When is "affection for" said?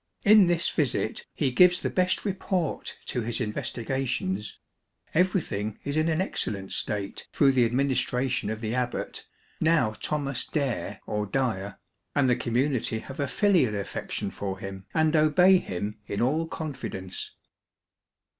13.75-14.57